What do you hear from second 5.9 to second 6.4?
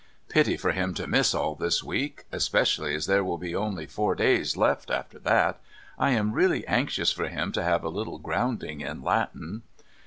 I am